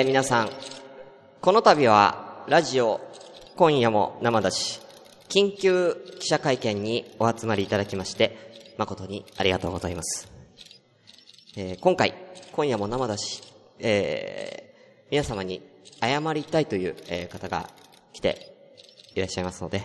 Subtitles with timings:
[0.00, 0.50] えー、皆さん、
[1.42, 3.02] この度は、ラジオ、
[3.54, 4.80] 今夜も生だし、
[5.28, 10.32] 緊急記者会見にお集まりいただきまして、誠にありがとうございます。
[11.54, 12.14] えー、今回、
[12.52, 13.42] 今夜も生だし、
[13.78, 15.60] えー、皆様に
[16.00, 17.68] 謝りたいという、えー、方が
[18.14, 18.56] 来て
[19.14, 19.82] いらっしゃいますので、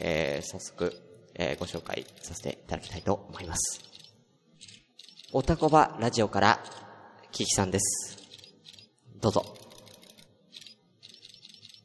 [0.00, 1.00] えー、早速、
[1.36, 3.80] えー、ご紹介させていただきたいと思います。
[5.32, 6.58] おたこばラジオから、
[7.30, 8.23] キキさんです。
[9.24, 9.46] どうぞ。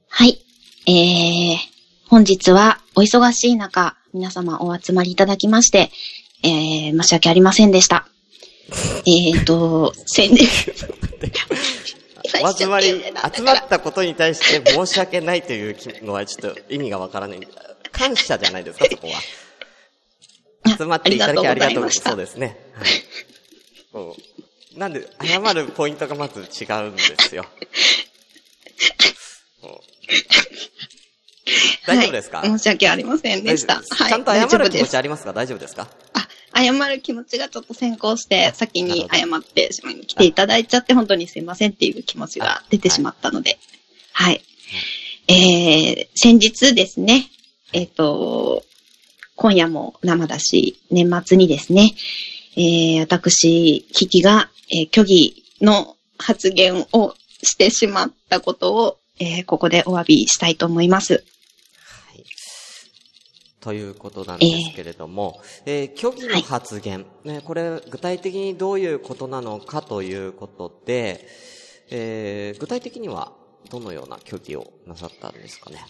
[0.09, 0.41] はい。
[0.87, 1.57] えー、
[2.09, 5.89] 本日はお忙しい中、皆様お集まりいただきまして、
[6.43, 8.09] えー、申し訳ありませんでした。
[8.71, 10.47] えーと、 宣伝。
[12.43, 12.87] お集まり、
[13.33, 17.47] 集まったことに対して申し訳ないというのはちょっと意味がわからない。
[17.93, 20.77] 感謝じゃないですか、 そこは。
[20.77, 21.89] 集まっていただきありがとう。
[21.89, 22.57] そうですね。
[22.73, 22.83] は
[24.03, 24.15] い。
[24.75, 27.45] なんで、謝るポイントがまず違うんですよ。
[31.87, 33.77] 大丈夫ですか、はい、申し訳ありませんでした。
[33.77, 35.33] はい、ちゃんと謝る気持ちありますか？
[35.33, 35.89] 大丈夫ですか？
[36.13, 36.27] あ、
[36.63, 43.57] 謝る気持ちがちょっと先行して、先に謝ってしまい、来ていただいちゃって本当にすいませんっていう気持ちが出てしまったので。
[44.11, 44.33] はい。
[44.33, 47.29] はい、えー、先日ですね、
[47.73, 48.63] えっ、ー、と、
[49.35, 51.95] 今夜も生だし、年末にですね、
[52.55, 61.13] えー、私、キキが、えー、虚偽の発言をしてしまったことを、えー、ここでお詫びしたいと思います。
[61.13, 61.19] は
[62.15, 62.23] い。
[63.61, 71.27] ということなんですけれども、えー、えー、虚偽の発言、はい、ね、これ具体的にどういうことなのかということで、
[71.89, 73.33] えー、具体的には
[73.69, 75.85] どのような虚偽をなさったんですかね？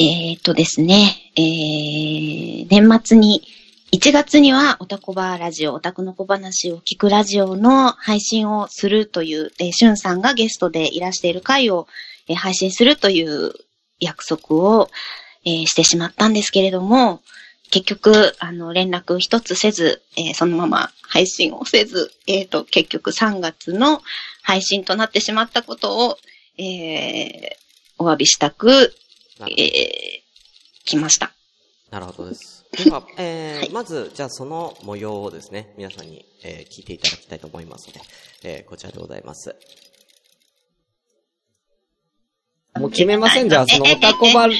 [0.00, 3.42] えっ、とですね、えー、年末に、
[3.90, 11.88] 1月には、オタコバラジオ、オタクの小話を聞くラジオの配信をするという、えー、シュンさんがゲストでいらしている回を、
[12.28, 13.52] えー、配信するという
[13.98, 14.90] 約束を、
[15.46, 17.22] えー、してしまったんですけれども、
[17.70, 24.02] 結局、あの、連絡一つせず、えー、そのまま配信をせず、えっ、ー、と、結局3月の
[24.42, 26.18] 配信となってしまったことを、
[26.58, 27.38] えー、
[27.96, 28.94] お詫びしたく、
[29.40, 29.48] えー、
[30.84, 31.32] 来ました。
[31.90, 32.57] なるほどです。
[32.76, 38.00] では、えーはい、まず、じゃあその模様をですね、皆さんに、えー、聞いていただきたいと思いますので、
[38.44, 39.56] えー、こちらでございます。
[42.78, 44.52] もう決めませんじゃあ、そのオタコバラ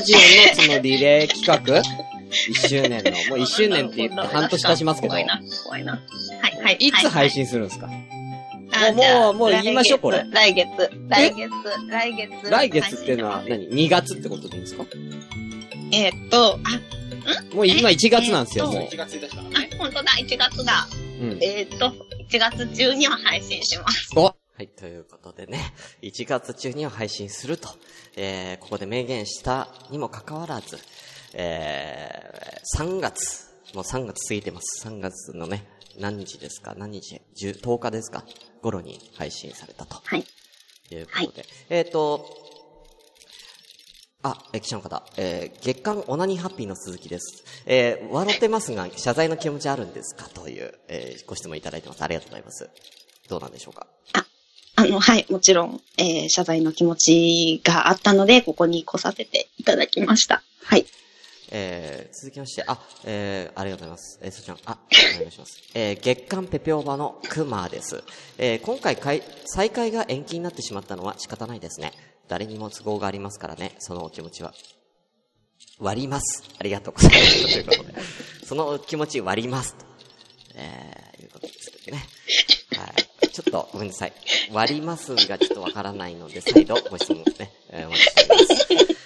[0.00, 0.22] ジオの
[0.54, 1.82] そのリレー企画
[2.30, 5.10] 一周年の、 もう一周年って言って半年経ちますけど。
[5.12, 5.92] 怖いな、怖いな。
[5.92, 6.76] はい、はい。
[6.80, 10.24] いつ配信するんですか、もう、もう、もう言いましょう、これ。
[10.30, 10.68] 来月、
[11.08, 11.50] 来月、
[11.88, 12.50] 来月。
[12.50, 14.84] 来月っていうのは何 ?2 月ってことでいいんですか？
[15.92, 16.97] えー、っと、あ、
[17.54, 18.82] もう今1月なんですよ、もう。
[18.82, 19.42] 1月1日だ。
[19.42, 20.88] あ、本当だ、1月だ。
[21.20, 21.92] うん、えー、っと、
[22.28, 24.10] 1月中には配信します。
[24.16, 25.72] おはい、ということでね、
[26.02, 27.68] 1月中には配信すると、
[28.16, 30.78] えー、ここで明言したにもかかわらず、
[31.34, 34.86] えー、3月、もう3月過ぎてます。
[34.88, 35.64] 3月のね、
[35.98, 36.74] 何日ですか？
[36.76, 38.24] 何日 ?10、10日ですか？
[38.60, 40.00] 頃に配信されたと。
[40.04, 40.24] はい。
[40.90, 41.40] いうことで。
[41.42, 42.47] はい、えっ、ー、と、
[44.22, 47.44] あ、え、記者の方、えー、月刊オナニーハッピーの鈴木です。
[47.66, 50.28] えー、笑ってますが、謝罪の気持ちあるんですか？
[50.28, 52.02] という、えー、ご質問いただいてます。
[52.02, 52.68] ありがとうございます。
[53.28, 53.86] どうなんでしょうか？
[54.14, 54.26] あ、
[54.74, 60.42] あの、はい、もちろん、えー、謝罪の気持ちがあったので、ここに来させていただきました。
[60.64, 60.84] はい。
[61.50, 64.18] えー、続きまして、あ、えー、ありがとうございます。
[64.20, 64.78] えー、そちら、あ、
[65.16, 65.62] お願いします。
[65.74, 68.02] えー、月刊ペペオバのクマです。
[68.36, 71.92] えー、今回再開が延期になってしまったのは仕方ないですね。
[72.28, 74.52] 誰にも都合がありますからね、そのお気持ちは。
[75.80, 76.44] 割ります。
[76.58, 77.52] ありがとうございます。
[77.52, 77.94] ということで、
[78.44, 79.74] そのお気持ち割ります。
[79.74, 79.86] と、
[80.54, 82.04] えー、いうことですけどね。
[82.76, 82.86] は
[83.22, 83.28] い。
[83.28, 84.12] ちょっとごめんなさい。
[84.52, 88.98] 割りますがちょっとわからないので、再度ご質問ね、えー、お待ちしております。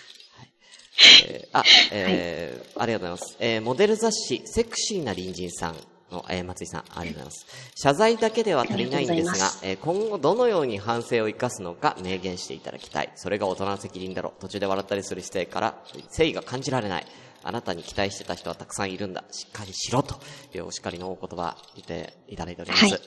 [1.27, 3.37] えー、あ、えー、ありがとうございます。
[3.41, 5.81] えー、モデル雑誌、セクシーな隣人さんの、
[6.29, 7.47] えー、松井さん、ありがとうございます。
[7.77, 13.13] 謝罪だけでは足りないんですが、えー、今後どのように反省を生かすのか明言していただきたい。
[13.17, 14.41] それが大人の責任だろう。
[14.41, 17.07] 途中で笑ったりする姿勢から、誠意が感じられない。
[17.45, 19.25] あなたに期待してた人はたくさんいるんだ。
[19.31, 20.03] しっかりしろ。
[20.03, 20.21] と
[20.55, 22.85] いうお叱りのお言葉、言っていただいております。
[22.85, 23.01] はい。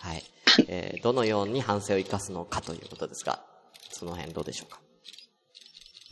[0.00, 0.24] はい、
[0.68, 3.44] えー、どのように反省を生かすのかということですが、
[3.90, 4.80] その辺どうでしょうか？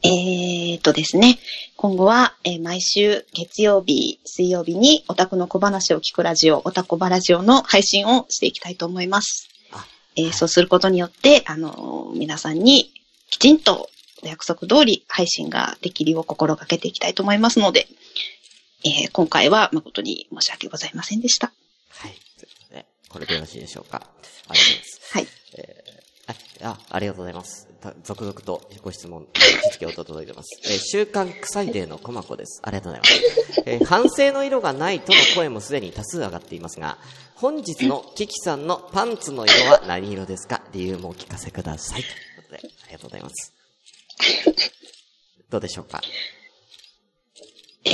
[0.05, 1.39] えー、っとですね、
[1.77, 9.49] 今後は、えー、毎週月曜日、水曜日にオタクの小話を聞くラジオ、オタコバラジオの配信をしていきたいと思います。
[10.17, 12.93] えー、そうすることによって、あのー、皆さんに
[13.31, 13.89] きちんと
[14.23, 17.89] お約束通り配信ができるよう心がけていきたいと思いますので、
[18.85, 21.53] えー、今回は誠に申し訳ございませんでした。
[21.91, 22.13] はい。
[22.39, 23.97] ということで、これでよろしいでしょうか。
[23.97, 25.01] ありがとうございます。
[25.13, 25.27] はい。
[25.57, 25.88] えー
[26.63, 27.67] あ、ありがとうございます。
[28.03, 29.27] 続々とご質問、
[29.79, 30.61] 実況と届いてます。
[30.65, 32.61] えー週刊臭いデーのコマコです。
[32.65, 33.07] ありがとうございま
[33.55, 33.63] す。
[33.67, 36.99] えー反省の色がないとの声もすでに多数上がっていますが、
[37.37, 40.61] 本日のキキさんのパンツの色は何色ですか？
[40.73, 42.03] 理由もお聞かせください。
[42.03, 43.55] ということで、ありがとうございます。
[45.49, 46.01] どうでしょうか？
[47.85, 47.93] えー、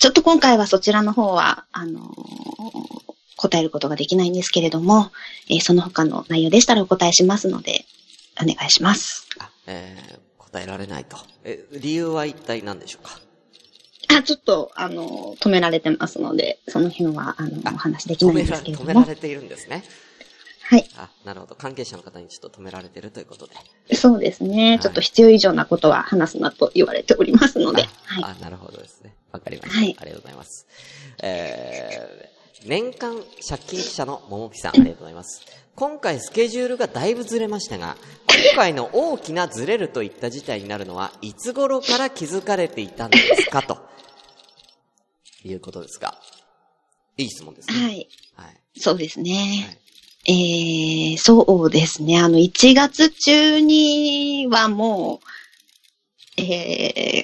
[0.00, 3.11] ちょっと今回はそちらの方は、あのー
[3.42, 5.10] 答えることができないんですけれども、
[5.50, 7.84] えーその他の内容でしたらお答えしますので、
[8.40, 9.26] お願いします。
[9.38, 11.16] あ、えー答えられないと。
[11.44, 13.18] え、理由は一体何でしょうか？
[14.18, 18.90] あ、ちょっと、あのー止められてますので、その辺は、あのお話できないんですけれども。
[18.90, 19.82] 止められているんですね。
[20.64, 20.88] はい。
[20.96, 21.54] あ、なるほど。
[21.54, 23.96] 関係者の方にちょっと止められてるということで。
[23.96, 24.78] そうですね。
[24.82, 27.82] ちょっと必要以上なことは話すなと言われておりますので。
[27.82, 28.24] はい。
[28.24, 29.14] あ、なるほどですね。
[29.32, 29.76] わかりました。
[29.78, 30.66] はいありがとうございます。
[31.22, 33.16] えー、年間
[33.46, 35.42] 借金記者の桃木さん、ありがとうございます。
[35.74, 43.62] 今回スケジュールがだいぶずれましたが、今回の大きなずれるといった事態になるのは、いつ頃から気づかれていたんですか？
[43.62, 43.78] と、
[45.44, 46.18] いうことですが。
[47.16, 47.74] いい質問ですね。
[47.84, 48.08] はい。
[48.36, 48.60] はい。
[48.76, 49.66] そうですね。
[49.66, 49.78] はい
[50.24, 52.20] えー、そうですね。
[52.20, 55.26] あの、1月中にはもう、
[56.36, 57.22] え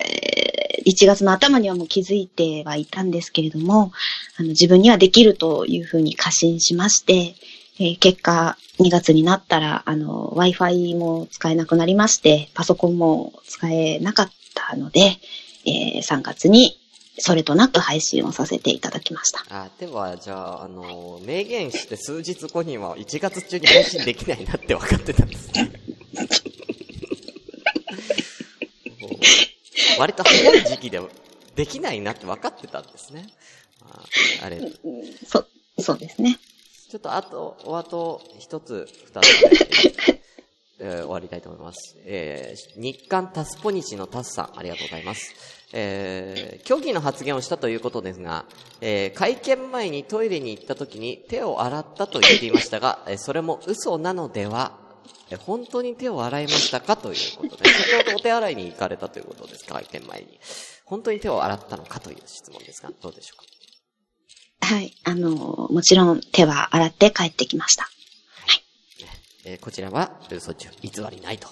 [0.85, 3.93] ー、1月の頭にはもう気づいてはいたんですけれども、
[4.37, 7.35] あの、自分にはできるというふうに過信しまして、
[7.81, 15.19] えー結果、2月になったら、あの、Wi-Fi も使えなくなりまして、パソコンも使えなかったので、
[15.67, 16.79] えー3月に
[17.19, 19.45] それとなく配信をさせていただきました。
[19.51, 25.71] あ、では、じゃあ、あの、明言して数日後には1月中に配信できないなって分かってたんですね。
[29.01, 29.11] もう
[29.99, 31.01] 割と早い時期で
[31.55, 33.27] できないなって分かってたんですね。
[33.83, 34.03] あ
[34.45, 34.81] あれ、ち
[35.27, 35.45] そ、
[35.81, 36.39] そうですね。
[36.95, 40.19] ょっとあと、おあと一つ、二つ、
[40.81, 41.97] えー終わりたいと思います。
[42.05, 45.35] えー日刊タスポニチのタスさん、ありがとうございます。
[45.73, 48.45] えー虚偽の発言をしたということですが、
[48.81, 54.88] えー会見前にトイレに行った時に手を洗ったと言っていましたが、えーそれも嘘なのでは、えー
[55.37, 60.41] 本当に手を洗いましたかということで、先ほどお手洗いに行かれたということですか、会見前に。
[60.85, 63.43] 本当に手を洗ったのかという質問ですが、どうでしょう
[64.61, 64.75] か？
[64.75, 64.95] はい。
[65.05, 65.31] あの、
[65.71, 67.89] もちろん手は洗って帰ってきました。
[69.45, 71.49] えーこちらは嘘中、偽りないと。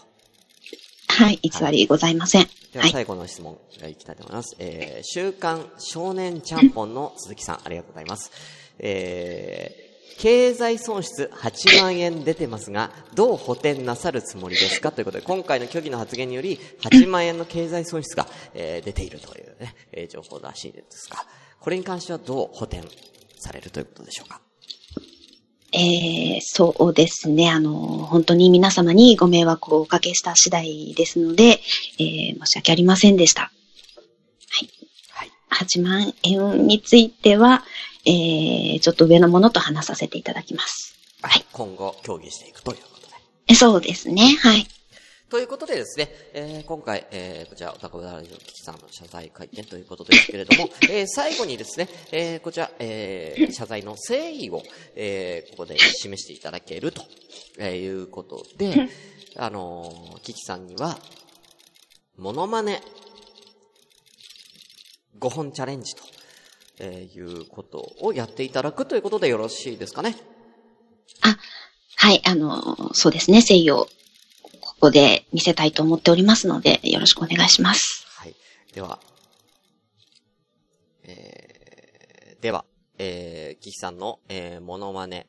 [1.09, 1.39] はい。
[1.43, 2.47] 偽りございません。
[2.73, 2.83] では。
[2.83, 4.57] はい最後の質問がいきたいと思います。
[4.59, 8.31] えー、週刊少年ちゃんぽんの鈴木さん、ありがとうございます。
[8.79, 9.86] えー、
[10.19, 14.91] 経済損失8万円出てますが、どう補填なさるつもりですか？
[14.93, 21.19] ということで、今回の虚偽の発言により、8万円の経済損失が、えー出ているというね、えー情報らしいですが、
[21.61, 22.83] これに関してはどう補填
[23.39, 24.41] されるということでしょうか？
[25.73, 27.51] えー、そうですね。
[27.51, 31.61] あの、本当に皆様にご迷惑をおかけした次第ですので、
[31.99, 33.53] えー、申し訳ありませんでした。
[35.11, 35.31] はい。
[35.51, 37.63] 8万円については、
[38.07, 40.95] えー、ちょっと上のものと話させていただきます。
[41.23, 41.45] はい。
[41.53, 43.15] 今後、協議していくということで。
[43.49, 44.37] えそうですね。
[44.41, 44.67] はい。
[45.29, 54.63] ということでですね、えー今回、えーこちら、おたこラジオキキさんの謝罪会見ということですけれども、 えー最後にですね、えーこちら、えー謝罪の誠意を、
[54.95, 57.03] えーここで示していただけると、
[57.59, 58.89] えーいうことで、
[59.37, 60.97] あのーキキさんには、
[62.17, 62.81] モノマネ、
[65.19, 66.05] 5本チャレンジと、
[66.79, 70.17] えーいうことをやっていただくということでよろしいですかね？
[71.23, 71.37] あ、
[71.97, 72.21] はい。
[72.27, 73.39] あの、そうですね。
[73.39, 73.87] 誠意を
[74.61, 78.07] ここで見せたいと思っておりますので、よろしくお願いします。
[78.17, 78.35] はい。
[78.75, 78.99] では、
[81.05, 82.65] えー、では、
[82.99, 85.29] えー、キキさんの、えー、モノマネ、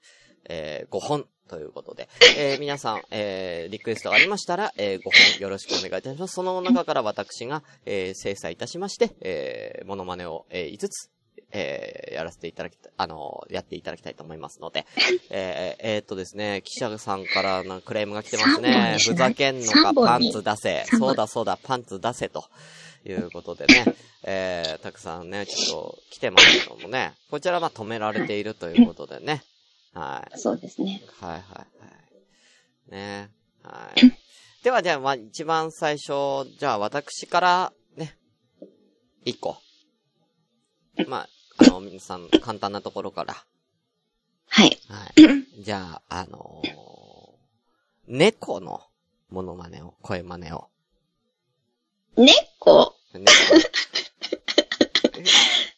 [0.50, 6.34] えー、5本ということで、えー、皆さん、えー、リクエストがありましたら、えー、5本よろしくお願いいたします。
[6.34, 11.10] その中から私が、えー、精査いたしまして、えー、モノマネを、えー、5つ、
[11.52, 14.86] えー、やらせていただきた、あのーやっていただきたいと思いますので、
[15.30, 20.86] えー、えーっとですね、記者さんからのクレームが来てますねふざけんのか、パンツ出せ。
[20.98, 22.46] そうだそうだ、パンツ出せと。
[23.06, 29.44] いうことでね、 えー、たくさんね、ちょっと来てますけどもね、こちらは止められているということでね、
[29.94, 30.40] はい。
[30.40, 31.02] そうですね。
[31.20, 31.66] はいはいは
[32.90, 32.92] い。
[32.92, 33.30] ね
[33.64, 34.02] はい。
[34.64, 38.18] ではじゃあ、まあ一番最初、じゃあ私からね、
[39.24, 39.58] 一個。
[41.08, 43.36] まあ、あの、皆さん簡単なところから。
[44.50, 44.78] はい。
[44.88, 45.64] はい。
[45.64, 46.68] じゃあ、あのー
[48.10, 48.82] 猫の
[49.30, 50.70] モノマネを、声真似を。
[52.16, 52.96] 猫？
[53.14, 53.32] 猫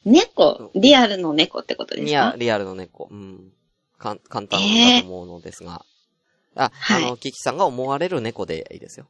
[0.06, 0.72] 猫？
[0.76, 2.08] リアルの猫ってことですか？
[2.08, 3.08] リアリアルの猫。
[3.10, 3.52] うん。
[3.98, 5.84] かん簡単だと思うのですが。
[6.56, 9.08] あ、はいあの、キキさんが思われる猫でいいですよ。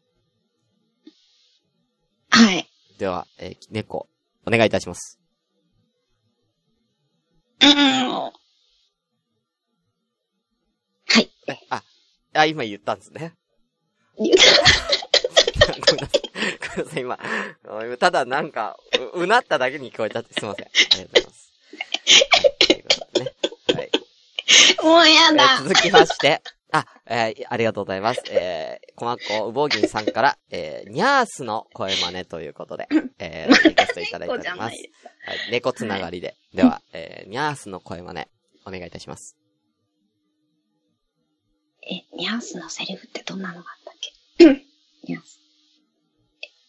[2.30, 2.70] はい。
[2.98, 4.08] では、えー猫、
[4.48, 5.19] お願いいたします。
[7.62, 7.70] うん。
[7.72, 8.32] は
[11.20, 11.30] い。
[11.48, 11.84] えあ、
[12.34, 13.34] あ、今言ったんですね。
[14.18, 14.36] 言う
[15.88, 16.22] ごめんなさい。
[16.60, 17.20] ごめんなさい、今。
[17.86, 18.78] 今ただなんか、
[19.14, 20.66] う、うなっただけに聞こえたってすいません。
[20.66, 21.52] ありがとうございます。
[22.32, 23.34] はい、ということでね。
[23.76, 23.92] はい。
[24.84, 25.58] もうやえーだ。
[25.64, 26.52] 続きまして、あ、
[27.10, 28.22] えーありがとうございます。
[28.30, 32.88] えー、こまっこうぼうぎんさんから、えー、ニャースの声真似ということで、
[33.18, 34.58] えー、リクエストいただいております。
[34.60, 34.80] はい、
[35.52, 36.36] 猫つながりで。
[36.54, 38.26] では、えー、ニャースの声真似、
[38.66, 39.36] お願いいたします。
[41.82, 43.94] え、ニャースのセリフってどんなのがあったっ
[44.38, 44.46] け？
[45.12, 45.40] ニャース。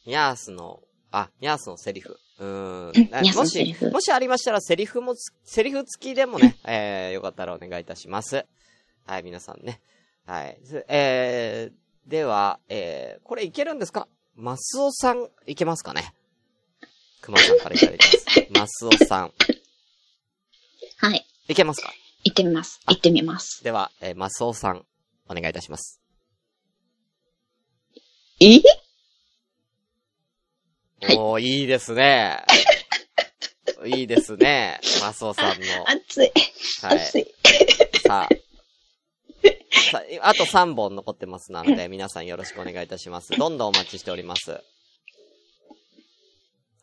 [0.07, 0.81] ニャースの、
[1.11, 2.19] あ、ニャースのセリフ。
[2.39, 3.35] うーん。
[3.37, 8.47] もしもしありましたら、セリフもつ、セリフ付きでもね、えー、よかったらお願いいたします。
[9.05, 9.83] はい、皆さんね。
[10.31, 10.61] はい。
[10.63, 14.07] ずえー、では、えー、これいけるんですか？
[14.37, 16.15] マスオさん、いけますかね？
[17.21, 18.05] 熊さんからいただいて
[18.55, 18.87] ます。
[18.87, 19.33] マスオさん、
[20.99, 21.27] はい。
[21.49, 21.93] いけますか？
[22.23, 22.79] 行ってみます。
[22.87, 23.65] 行ってみます。
[23.65, 24.87] では、えー、マスオさん、
[25.29, 26.01] お願いいたします。
[28.39, 28.47] え？
[31.03, 32.45] はいおー、いいですね。
[33.85, 34.79] いいですね。
[35.01, 35.67] マスオさんの。
[35.91, 36.33] 熱い。
[36.83, 36.99] はい。
[37.01, 37.27] 熱い。
[38.07, 38.50] さあ。
[39.91, 43.33] さあ、あと3本残ってますので、皆さんよろしくお願いいたします。
[43.37, 44.61] どんどんお待ちしております。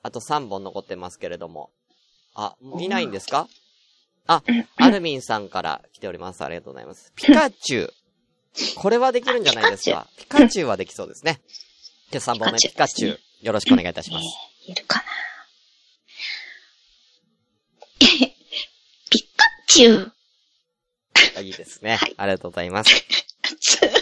[0.03, 1.71] あと3本残ってますけれども。
[2.35, 3.47] あ、いないんですか？
[4.27, 4.43] あ、
[4.77, 6.43] アルミンさんから来ております。
[6.43, 7.11] ありがとうございます。
[7.15, 7.93] ピカチュウ。
[8.75, 10.07] これはできるんじゃないですか？
[10.17, 11.41] ピカチュウはできそうですね。
[12.11, 13.19] で、3本目、ピピカチュウ。
[13.41, 14.25] よろしくお願いいたします。
[14.67, 15.03] えー、いるかな？
[18.01, 18.05] え
[19.09, 20.13] ピカチュウ。
[21.37, 22.13] あいいですねはい。
[22.17, 22.91] ありがとうございます。
[23.59, 23.93] つらい。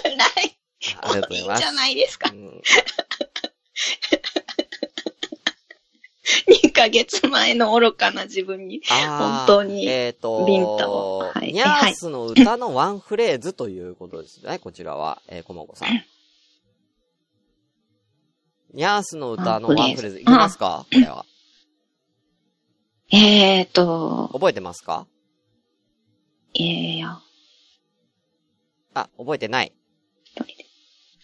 [1.01, 1.71] ありがとうございますいいじゃ。
[1.73, 2.29] ないですか。
[2.31, 2.61] うん
[6.47, 8.81] 2ヶ月前の愚かな自分に。
[8.87, 15.89] 本当にえっ、とビンタをはいニャースの歌のワンフレーズということですね、こちらは、えー、こまこさん。
[18.73, 20.85] ニャースの歌のワンフレーズ、いきますか？
[20.91, 21.25] これは。
[23.11, 25.07] えーと、覚えてますか？
[26.59, 27.05] えー、
[28.95, 29.71] あ、あ、覚えてない。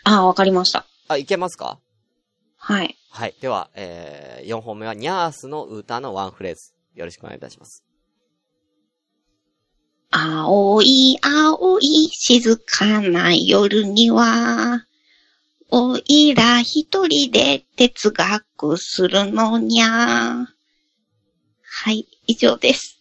[0.04, 0.86] あわかりました。
[1.08, 1.80] あ、いけますか？
[2.58, 2.96] はい。
[3.10, 3.36] はい。
[3.42, 6.74] では、えー、4本目はニャースの歌のワンフレーズ。
[6.96, 7.84] よろしくお願いいたします。
[10.12, 14.86] 青い青い静かな夜には、
[15.70, 20.48] おいら一人で哲学するのにゃ。
[21.64, 23.00] はい、以上です。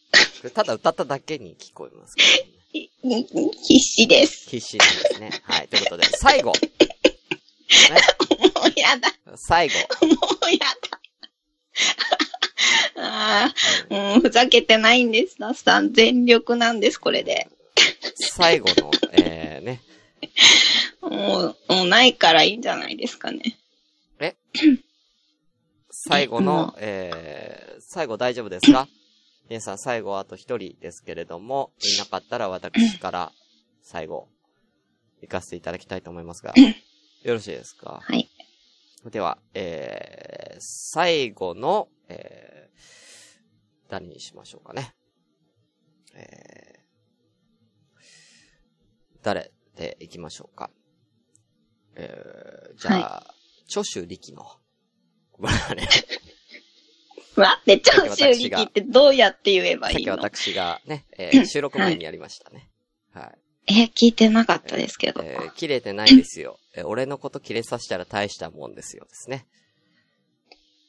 [0.54, 2.24] ただ歌っただけに聞こえますね、
[2.72, 4.48] 必死です。
[4.48, 5.30] 必死ですね。
[5.44, 5.68] はい。
[5.68, 6.52] ということで、最後。
[6.52, 6.60] ね、
[8.54, 9.74] もうやだ、最後。
[10.06, 10.14] も
[10.46, 11.00] うやだ。
[13.02, 13.52] あ
[13.90, 15.36] あ、うん、ふざけてないんです。
[15.38, 17.48] ダスさん、全力なんです、これで。
[18.14, 19.80] 最後の、えー、ね。
[21.00, 23.56] もう、もうないからいいんじゃないですかね。
[25.92, 28.88] 最後もの、えー、最後大丈夫ですか？
[29.50, 33.32] 皆さん最後あと一人ですけれども、 いなかったら私から
[33.82, 34.28] 最後、
[35.22, 36.54] 行かせていただきたいと思いますが、
[37.24, 37.98] よろしいですか？
[38.00, 38.30] はい。
[39.10, 44.94] では、えー、最後の、えー、誰にしましょうかね。
[46.14, 50.70] えー、誰で行きましょうか？
[51.96, 53.34] えー、じゃあ、
[53.66, 54.44] 長州力の、
[55.32, 55.88] ごめんなさいね。
[57.40, 60.12] 待って、長州力ってどうやって言えばさっきいいの？
[60.14, 62.68] 私がね、えー収録前にやりましたね。
[63.12, 63.32] は
[63.68, 63.72] い。
[63.72, 65.22] え、聞いてなかったですけど。
[65.22, 66.58] えー切れてないですよ。
[66.74, 69.46] えー俺のこと切れさせたら大したもんですよですね。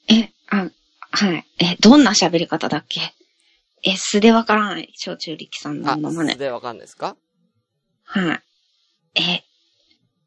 [0.09, 0.69] え、あ、
[1.11, 1.45] はい。
[1.59, 3.13] え、どんな喋り方だっけ？
[3.83, 4.91] え、素でわからない。
[4.95, 6.39] 小中力さんのあ、ままね素。
[6.39, 7.15] でわかんないですか？
[8.03, 8.35] は
[9.15, 9.21] い。
[9.21, 9.43] え、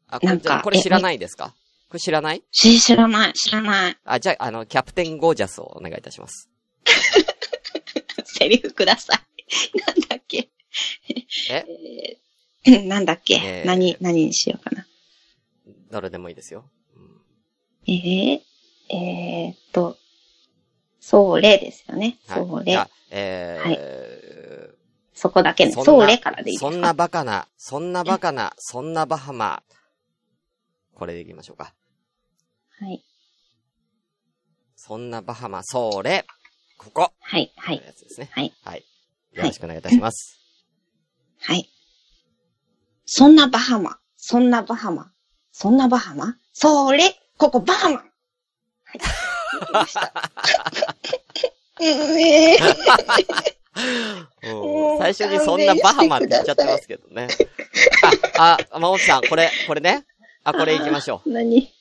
[0.07, 1.49] あ、これなんかこれ知らないですか？
[1.49, 1.53] こ
[1.95, 2.43] れ知らない？
[2.51, 3.97] し、知らない、知らない。
[4.05, 6.49] あ、じゃあ、あの、キャプテンゴージャスをお願いいたします。
[8.25, 9.77] セリフください。
[9.87, 10.49] なんだっけ？
[11.49, 11.65] え？
[12.67, 14.85] えーなんだっけ、えー何、何にしようかな。
[15.91, 16.69] どれでもいいですよ。
[16.95, 17.21] うん
[17.87, 18.39] えー、
[18.95, 19.97] えーっと、
[20.99, 22.17] それですよね。
[22.27, 22.47] はい。
[22.47, 22.89] それじゃあ。
[23.11, 24.75] えー
[25.17, 25.71] そこだけね。
[25.71, 26.71] そんなそれからでいいですか？
[26.71, 29.63] そんなバカな、そんなバカな、そんなバハマ。
[30.93, 31.73] これでいきましょうか。
[32.79, 33.03] はい。
[34.75, 36.25] そんなバハマ、それ、
[36.77, 37.11] ここ。
[37.19, 38.29] はい、はい、やつですね。
[38.33, 38.53] はい。
[38.63, 38.85] はい。
[39.33, 40.37] よろしくお願いいたします。
[41.41, 41.69] はい。
[43.05, 45.11] そんなバハマ、そんなバハマ。
[45.51, 47.97] そんなバハマそれ、ここバハマ。
[47.97, 48.03] は
[48.93, 48.99] い。
[48.99, 50.13] できました。
[51.81, 53.55] えー
[54.55, 57.27] うん最初にそんなバハマって言っちゃってますけどね。
[58.37, 60.05] あ、あ、まもさん、これ、これね。
[60.43, 61.73] あ、これ行きましょ何？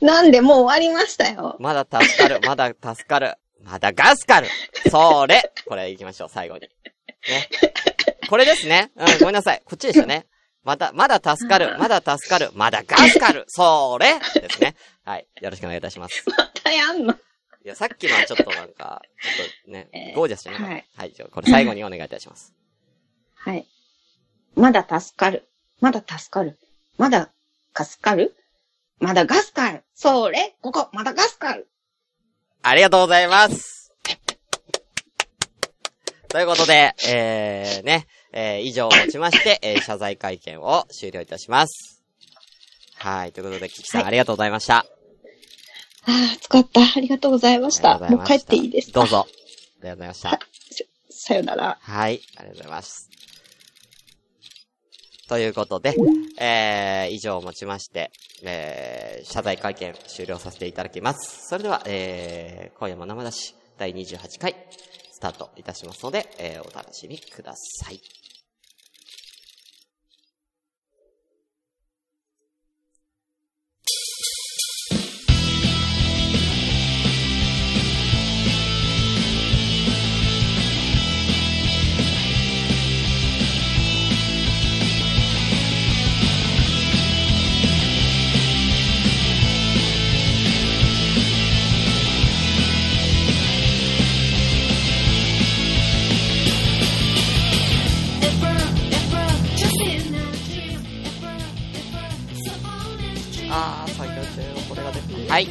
[0.00, 1.62] なんでもう終わりましたよう。。
[1.62, 3.34] まだ助かる、 まだ助かる。
[3.62, 4.48] まだガスカル
[4.90, 6.62] それこれ行きましょう、最後に。
[6.62, 6.68] ね。
[8.30, 8.90] これですね。
[8.96, 9.62] うん、ごめんなさい。
[9.64, 10.26] こっちでしたね。
[10.64, 14.76] まだ、まだ助かる、まだ助かる、まだガスカルそれですね。
[15.04, 15.26] はい。
[15.40, 16.22] よろしくお願いいたします。
[16.30, 17.12] またやんの？
[17.12, 20.72] いや、さっきのはちょっとなんか、ちょっとねえ、ーゴージャスじゃなかった。
[20.72, 21.12] はいはい。
[21.12, 22.54] じゃあ、これ最後にお願いいたします。
[23.34, 23.66] はい。
[24.54, 25.46] まだ助かる。
[25.80, 26.58] まだ助かる。
[26.96, 27.30] まだ、
[27.74, 28.34] かすかる？
[29.00, 29.82] まだガスカル。
[29.94, 31.68] それ、ここ、まだガスカル。
[32.62, 33.92] ありがとうございます。
[36.28, 42.02] ということで、えー、ね、えー、以上をもちまして、えー、謝罪会見を終了いたします。
[42.96, 43.32] はい。
[43.32, 44.76] ということで、キキさん、はいありがとうございました。
[44.76, 44.84] あ
[46.06, 46.80] あ、使った。
[46.80, 47.98] ありがとうございました。
[47.98, 49.00] もう帰っていいですか？
[49.00, 49.08] どう。
[49.08, 49.26] ぞ。
[49.26, 50.38] ありがとうございました。
[51.08, 51.78] さよなら。
[51.80, 52.20] はい。
[52.36, 53.10] ありがとうございます。
[55.30, 55.94] ということで、
[56.40, 58.10] えー、以上をもちまして、
[58.42, 61.46] えー、謝罪会見終了させていただきます。
[61.46, 64.56] それでは、えー、今夜も生出し第28回
[65.12, 68.19] スタートいたしますので、えー、お楽しみください。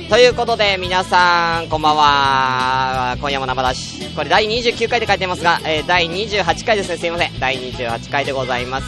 [0.10, 3.15] ということで、皆さん、こんばんは。
[3.22, 4.15] 今夜も生出し。
[4.15, 6.98] これ第29回で書いてますが、えー、第28回ですね。
[6.98, 7.39] すいません。
[7.39, 8.88] 第28回でございます。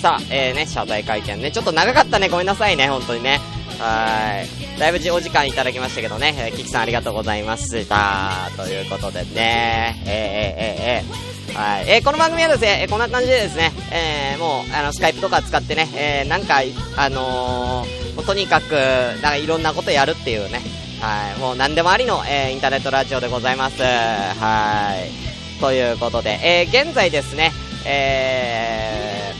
[0.00, 1.50] さあ、えーね、謝罪会見ね。
[1.50, 2.28] ちょっと長かったね。
[2.28, 2.86] ごめんなさいね。
[2.86, 3.40] 本当にね。
[3.80, 4.40] は
[4.76, 4.78] い。
[4.78, 6.32] だいぶお時間いただきましたけどね。
[6.38, 8.48] えー、キキさんありがとうございました。
[8.56, 10.00] ということでね。
[10.06, 11.58] えー、えー、えー、えー。
[11.58, 11.90] はい。
[11.90, 16.60] えーこの番組はですね、えーこんな感じでですね、えーもう、あの、スカイプとか使ってね、えーなんか、
[16.96, 20.60] あのーもうとにかく、なんかいろんなことやるっていうね、
[21.00, 21.40] はい。
[21.40, 23.82] もう何でもありの、えーインターネットラジオでございます。
[23.82, 25.60] はい。
[25.60, 27.52] ということで、えー現在ですね、
[27.84, 29.32] え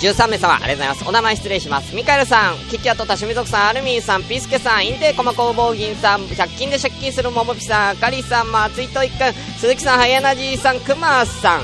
[0.00, 1.08] ー、13名様、ありがとうございます。
[1.08, 1.96] お名前失礼します。
[1.96, 11.62] ミカエルさん、キキアとタシミ族さん、アルミンさん、ピースケさん、インテーコマ工房銀さん、100均で借金するモモピさん、カリさん、松井といくん、鈴木さん、ハイエナジーさん、クマさん、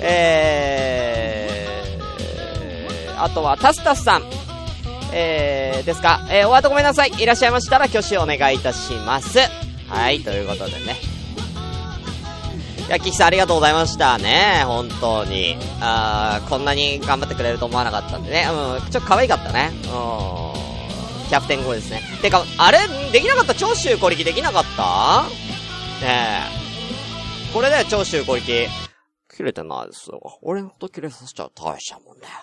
[0.00, 4.22] えー、あとはタスタスさん、
[5.18, 7.12] えー、ですか、えー、お後ごめんなさい。
[7.18, 9.38] いらっしゃいましたら挙手をお願いいたします。
[9.88, 10.96] はい、ということでね。
[12.86, 14.62] いや、キキさんありがとうございましたね。
[14.66, 15.56] 本当に。
[15.80, 18.46] あーこんなに頑張ってくれると思わなかったんでね。
[18.50, 19.70] うん、ちょっと可愛かったね。
[19.72, 19.86] うん。
[21.30, 22.02] キャプテン号ですね。
[22.20, 22.78] てか、あれ、
[23.10, 23.54] できなかった？
[23.54, 25.22] 長州小力できなかった？
[26.04, 26.42] ね
[27.50, 27.52] え。
[27.54, 28.68] これだよ、長州小力。
[29.34, 30.20] 切れてないですよ。
[30.42, 32.34] 俺のこと切れさせちゃう大したもんだよ。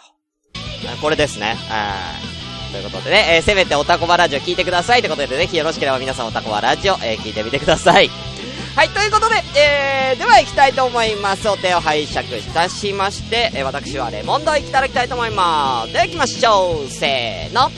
[1.01, 1.55] これですね。
[1.69, 1.93] は
[2.39, 2.42] い
[2.73, 8.09] ということでね、えーせめておたこばラジオ聞いてくださいということで、ぜひよろしければ皆さんおたこばラジオ、えー聞いてみてください。
[8.75, 11.47] はい、ということで、えー、では行きたいと思います。
[11.47, 15.93] お手を拝借いたしまして、えー私はレモンドいただきたいと思います。
[15.93, 16.89] では行きましょう。
[16.89, 17.71] せーの。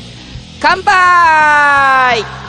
[0.62, 2.44] 乾杯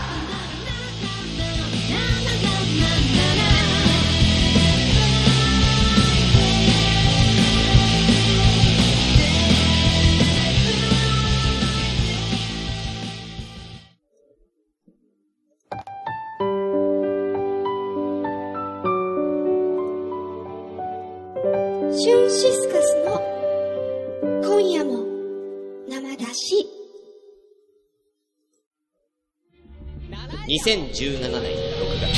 [30.67, 32.11] 2017年6月、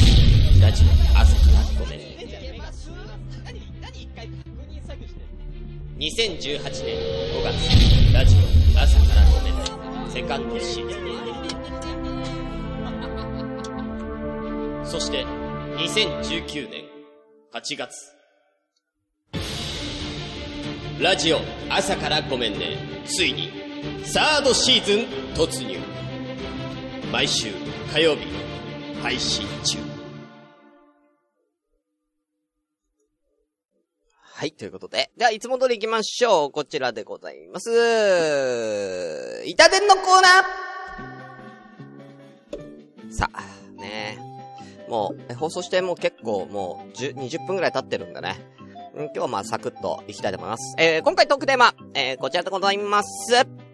[0.62, 0.86] ラジオ
[1.20, 1.98] 朝からごめん。
[5.98, 6.96] 2018年
[7.36, 7.52] 5月、
[8.14, 8.38] ラジオ
[8.80, 10.10] 朝からごめん。
[10.10, 10.96] セカンドシーズ
[14.82, 14.86] ン。
[14.86, 15.26] そして、
[15.76, 16.84] 2019年
[17.52, 18.14] 8月、
[20.98, 22.78] ラジオ朝からごめんね。
[23.04, 23.50] ついに、
[24.04, 25.00] サードシーズン
[25.34, 25.78] 突入。
[27.12, 27.48] 毎週
[27.90, 28.26] 火曜日
[29.02, 29.78] 配信中。
[34.20, 35.10] はい、ということで。
[35.16, 36.50] では、いつも通り行きましょう。
[36.52, 39.42] こちらでございます。
[39.46, 43.40] 板伝のコーナーさあ、
[43.80, 44.18] ね
[44.88, 48.36] もう、放送してもう結構もう10、20分くらい経ってるんだね。
[48.94, 50.76] 今日はまあサクッといきたいと思います。
[50.78, 53.67] えー、今回トークテーマ、えー、こちらでございます。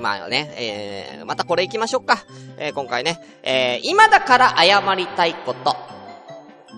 [0.00, 2.24] まあね、えー、またこれ行きましょうか。
[2.56, 5.76] えー、今回ね、えー、今だから謝りたいこと。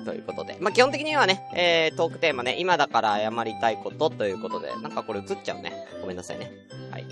[0.04, 0.56] ということで。
[0.61, 5.72] まあ、基本的にはね、えー、トークテーマね、今だから謝りたいことということで、なんかこれ映っちゃうね。
[6.00, 6.50] ごめんなさいね。
[6.90, 7.06] はい。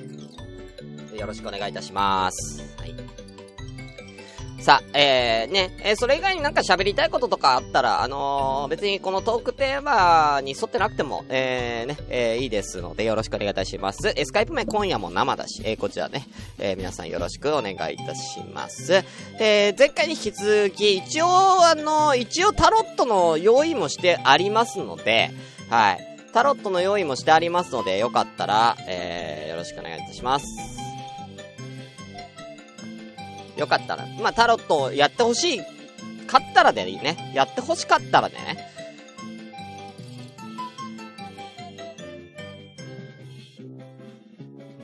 [1.19, 2.63] よろしくお願いいたします。
[2.79, 3.28] はい。
[4.61, 14.09] さあ、えー、ね、えー、それ以外になんか喋りたいこととかあったら、あのー、別にこのトークテーマに沿ってなくても、えー、ね、えー、いいですので、よろしくお願いいたします。
[14.09, 16.27] えー、スカイプ名今夜も生だし、えー、こちらね、
[16.59, 19.05] えー、皆さんよろしくお願いいたします。
[19.39, 21.27] えー、前回に引き続き、一応、
[21.65, 25.31] あのー、一応タロットの用意もしてありますので、
[25.71, 25.99] はい。
[26.33, 30.88] タロットの用意もしてありますので、よかったら、えー、よろしくお願いいたします。
[33.59, 34.07] よかったら。
[34.21, 35.61] まあ、タロットをやってほしい、
[36.27, 37.33] かったらでいいね。
[37.35, 38.37] やってほしかったらね。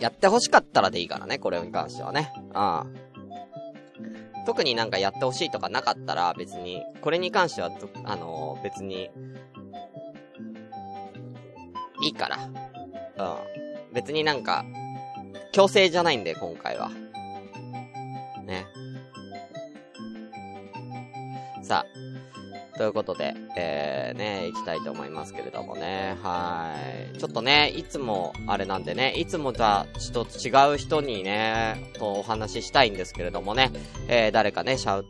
[0.01, 2.33] やってほしかったらでいいからね、これに関してはね。
[2.53, 3.05] ああ。
[4.45, 7.71] 特になんかやってほしいとかなかったら、別に、これに関しては、
[8.05, 9.11] あのー、別に、
[12.03, 12.37] いいから。
[12.37, 13.95] うん。
[13.95, 14.65] 別になんか、
[15.53, 16.91] 強制じゃないんで、今回は。
[18.45, 18.67] ね。
[21.63, 26.75] さあ、ということで、えー、ね、行きたいと思いますけれどもね、は
[27.15, 27.19] い。
[27.19, 33.71] ちょっとね、いつも、あれなんでね、いつもじゃ、一つ違う人にね、とお話ししたいんですけれどもね、
[34.09, 35.07] えー、誰かね、しゃう、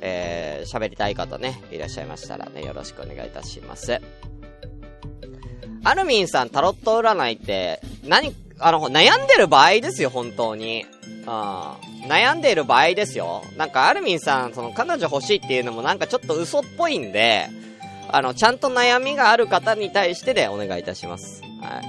[0.00, 4.00] えー、喋りたい方ね、いらっしゃいましたらね、よろしくお願いいたします。
[5.84, 10.86] アルミンさん、タロット占いって、何、あの、悩んでる場合ですよ、本当に。
[11.04, 11.28] うん。
[12.08, 13.42] 悩んでる場合ですよ。
[13.56, 17.48] なんか、アルミンさん、その、彼女欲しいっていうのもなんかちょっと嘘っぽいんで、
[18.08, 21.42] あの、ちゃんと悩みがある方に対してでお願いいたします。
[21.60, 21.82] はい。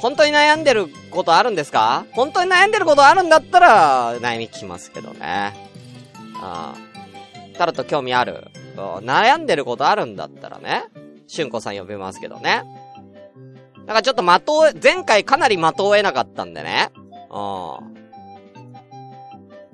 [0.00, 2.04] 本当に悩んでることあるんですか？
[2.12, 5.54] 本当に悩んでることあるんだったら、悩み聞きますけどね。
[6.42, 6.74] ああ。
[7.56, 8.48] タロット興味ある？
[8.76, 10.84] 悩んでることあるんだったらね。
[11.26, 12.64] しゅんこさん呼びますけどね。
[13.86, 16.90] なんかちょっと的を、前回かなり的を得なかったんでね。
[17.30, 17.94] うん。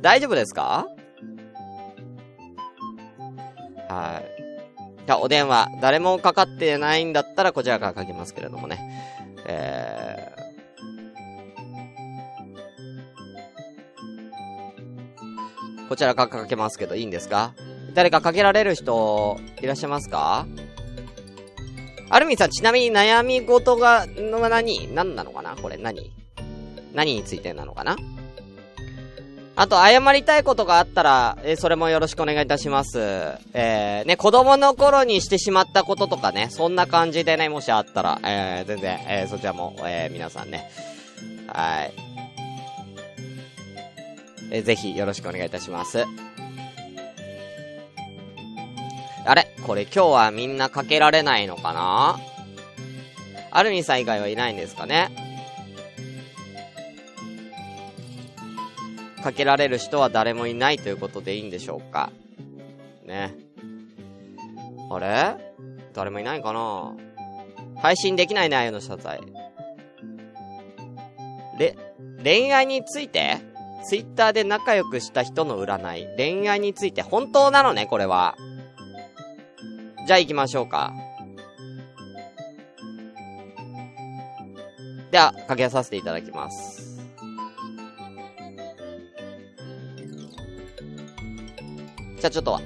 [0.01, 0.87] 大丈夫ですか？
[3.89, 4.25] はい。
[5.07, 8.79] じゃあ、お電話、誰もかかってないんだったら、こちらからかけますけれどもね。
[9.47, 17.55] えー、こちらからかけますけど、いいんですか？
[17.95, 20.47] 誰かかけられる人、いらっしゃいますか？
[22.13, 24.93] アルミンさん、ちなみに悩み事が、の何？
[24.93, 25.55] 何なのかな？
[25.55, 26.11] これ何？
[26.93, 27.97] 何についてなのかな？
[29.55, 32.99] あと、謝りたいことがあったら、えー、それもよろしくお願いいたします。
[33.53, 40.69] えー、ね、子供の頃にしてしまったこととかね、そんな感じでね、もしあったら、えー、全然、えー、そちらも、えー、皆さんね、
[41.47, 41.93] はい。
[44.51, 46.07] えー、ぜひ、よろしくお願いいたします。
[49.27, 49.55] あれ？
[49.67, 52.19] これ今日はみんなかけられないのかな？
[53.51, 55.11] アルミさん以外はいないんですかね？
[59.23, 62.11] かけられる人は誰もいないということでいいんでしょうか？
[63.05, 63.35] ね。
[64.91, 65.37] あれ？
[65.93, 66.95] 誰もいないかな？
[67.83, 69.21] 配信できない内容の謝罪。
[71.59, 71.77] れ、
[72.23, 73.39] 恋愛について？
[73.87, 76.07] ツイッターで仲良くした人の占い。
[76.17, 78.37] 恋愛について本当なのね、これは。
[80.11, 80.93] じゃあ行きましょうか。
[85.13, 87.01] では、かけさせていただきます。
[92.19, 92.61] じゃあちょっと、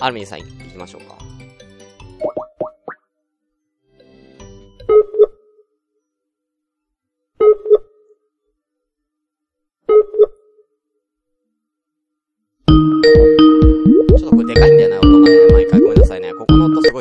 [0.00, 1.21] アルミンさん行きましょうか。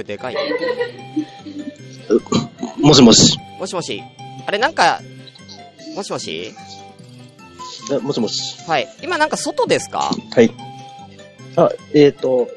[0.02, 0.42] この音すごいでかい、ね。
[2.82, 3.38] もしもし。
[3.60, 4.04] もしもし。
[4.46, 5.02] あれ、なんか、
[5.96, 6.54] もしもし？
[8.02, 8.62] もしもし。
[8.68, 8.88] はい。
[9.04, 10.12] 今なんか外ですか？
[10.34, 10.52] はい。
[11.56, 12.50] あ、えっ、ー、と、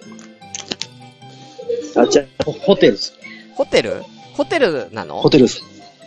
[1.96, 3.12] あ、じゃホテルです。
[3.54, 4.02] ホテル？
[4.34, 5.16] ホテルなの？
[5.16, 5.62] ホテルです。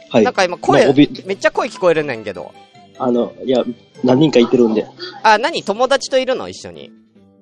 [0.10, 0.24] はい。
[0.24, 2.54] なんか今声、めっちゃ声聞こえるねんけど。
[3.00, 3.64] あの、いや、
[4.04, 4.88] 何人かいてるんで。
[5.24, 5.64] あ、何？
[5.64, 6.48] 友達といるの？
[6.50, 6.86] 一緒に。
[6.86, 6.92] い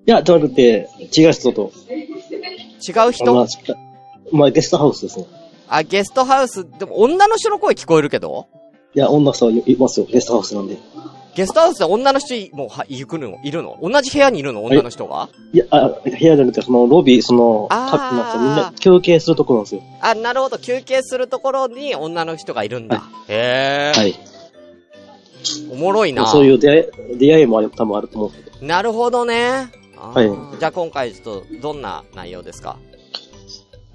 [0.05, 1.71] や、じゃなくて、違う人と。
[2.75, 3.33] 違う人？
[3.33, 3.47] まあ、
[4.31, 5.25] まあ、ゲストハウスですね。
[5.67, 8.47] あ、ゲストハウス、でも女の人の声聞こえるけど？
[8.93, 10.05] いや、女の人いますよ。
[10.09, 10.77] ゲストハウスなんで。
[11.35, 13.37] ゲストハウスで女の人いもう、は、行くの？
[13.43, 13.77] いるの？
[13.81, 14.63] 同じ部屋にいるの？
[14.63, 15.27] 女の人が？
[15.51, 19.83] いや、あ、部屋じゃなくて、そのロビー、その、あーたなんかみんな休憩するとこなんですよ。
[19.99, 20.57] あ、なるほど。
[20.57, 23.03] 休憩するところに女の人がいるんだ。
[23.27, 24.15] へえ、はい。
[25.69, 26.25] おもろいな。
[26.27, 28.65] そういう出会い、出会いもある、多分あると思うけど。
[28.65, 29.67] なるほどね。
[29.97, 30.27] あはい。
[30.27, 30.59] ー。
[30.59, 32.77] じゃあ今回ちょっと、どんな内容ですか？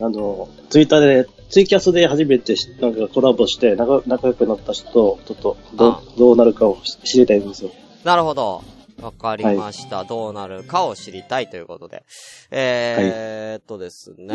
[0.00, 7.70] あの、ツイッターで、ツイキャスで初めてしなんかコラボして仲仲良くなった人と、ちょっとどどうなるかを知りたいんですよ。
[8.04, 8.62] なるほど。
[9.02, 12.04] わかりました、どうなるかを知りたいということで。
[12.50, 14.34] えーっとですね、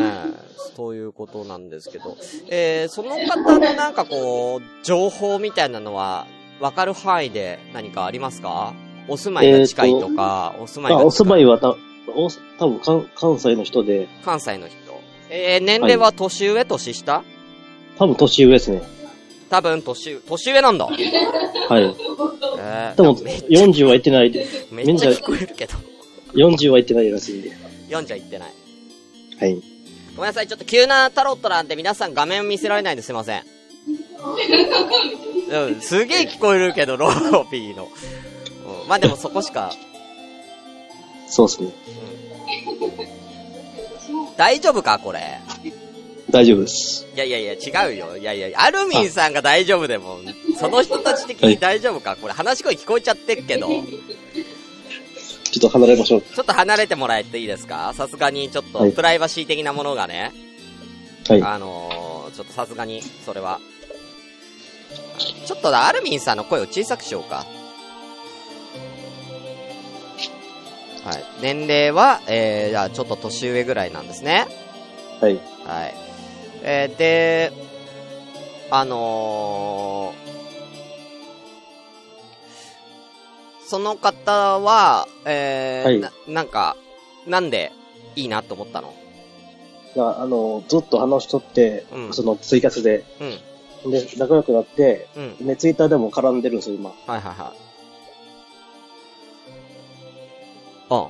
[0.76, 2.16] そういうことなんですけど、
[2.48, 6.26] えー、その方のなんかこう、情報みたいなのは、
[6.60, 8.74] わかる範囲で何かありますか？
[9.08, 11.76] お住まいが近いとか、お住まいがあ、近いお住まいはた、
[12.08, 14.76] お、多分関関西の人で、関西の人。
[15.28, 17.24] えー、年齢は年上、年下？
[17.98, 18.82] 多分年上ですね。
[19.50, 20.86] 多分年上、年上なんだ。
[20.86, 20.96] はい。
[20.98, 25.74] えー、多分めっちゃ40は行ってないで、めっちゃ聞こえるけど。
[26.34, 27.50] 40は行ってないらしいんで。
[27.88, 28.52] 4じゃ言ってない。
[29.40, 29.54] はい。
[30.16, 33.42] ごめんなさい、ちょっと急なタロットなんで皆さん画面見せられないんですいません。
[35.50, 37.88] うん、すげえ聞こえるけど、ローピーの。
[38.86, 39.72] うん、まあでもそこしか、
[41.28, 41.72] そうですね。
[44.36, 45.40] 大丈夫かこれ？
[46.30, 47.06] 大丈夫です。
[47.14, 48.16] いやいやいや、違うよ。
[48.16, 50.18] いやいや、アルミンさんが大丈夫でも、
[50.58, 52.16] その人たち的に大丈夫か？
[52.16, 53.82] これ話し声聞こえちゃってるけど、ちょ
[55.56, 56.20] ちょっと離れましょう。
[56.42, 57.92] っと離れてもらえていいですか？
[57.94, 60.32] さすがにちょっはいとプライバシー的なものがね、
[61.28, 61.42] はい。
[61.42, 63.58] あのー、ちょっとさすがに、それは。
[65.46, 67.46] ちょっとだ、アルミンさんの声を小さくしようか。
[71.06, 71.24] はい。
[71.40, 74.46] 年齢は、えー、じゃあちょっと年上ぐらいなんですね。
[75.20, 75.36] はい。
[75.64, 75.94] はい。
[76.62, 77.52] えー、で、
[78.70, 86.76] あのー、その方は、えーはいな、なんか、
[87.26, 87.70] なんで
[88.16, 88.92] いいなと思ったの？
[89.98, 93.04] ああの、ずっと話しとって、うんそのツイキャスで、
[93.84, 93.90] うん。
[93.92, 95.46] で、仲良くなって、うん。
[95.46, 96.90] ね、ツイッターでも絡んでるんですよ、今。
[96.90, 97.65] はいはいはい。
[100.90, 101.08] あ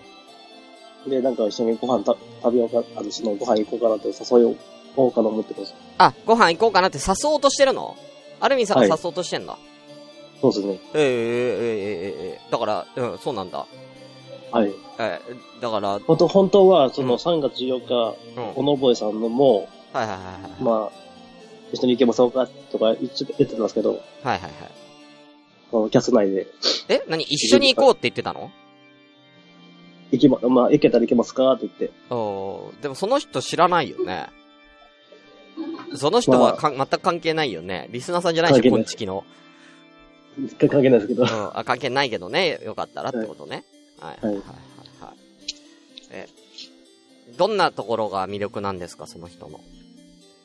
[1.09, 4.57] で、なんか一緒にご飯た食べようか、あの、そのご飯行こうかなって誘いを、
[4.97, 5.75] こうかな思ってます。
[5.99, 7.97] あ、ご飯行こうかなって誘おうとしてるの？
[8.41, 9.53] アルミンさんが誘おうとしてんだ。
[9.53, 10.81] はい、そうですね。
[10.95, 13.67] えー、えー、ええー、ええだから、うん、そうなんだ。
[14.51, 14.73] はい。
[14.99, 16.01] えー、だから。
[16.01, 20.63] 本当、本当は、その3月14日、うん、おのぼえさんのも、はいはいはいはい。
[20.63, 21.07] まあ、
[21.73, 22.47] 一緒に行けばそうか？
[22.73, 23.91] とか言ってたんですけど。
[23.91, 24.51] はいはいはい。
[25.71, 26.47] このキャス内で。
[26.89, 27.03] え？
[27.09, 27.23] 何？
[27.25, 28.51] 一緒に行こうって言ってたの？
[30.13, 31.91] 行きま、まあ、行けたら行けますかって言って。
[32.11, 34.27] おーでもその人知らないよね。
[35.95, 37.89] その人はかん、全く関係ないよね。
[37.91, 39.25] リスナーさんじゃないでしょ、こんちきの。
[40.59, 41.27] 関係ないですけどう。
[41.27, 42.61] ん、あ、関係ないけどね。
[42.65, 43.65] よかったらってことね。
[43.99, 44.27] はい。
[44.27, 44.35] はい。
[44.35, 45.05] はいはい。
[45.05, 45.17] はい。
[46.11, 46.29] え、
[47.39, 49.61] どんなところが魅力なんですか、その人の？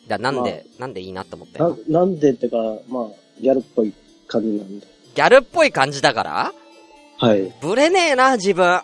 [0.07, 3.07] じゃあなんで、なんでいいなって思ってななんでってか、まあ、
[3.39, 3.93] ギャルっぽい
[4.27, 4.87] 感じなんで。
[5.13, 6.53] ギャルっぽい感じだから？
[7.17, 7.53] はい。
[7.61, 8.79] ブレねえな、自分。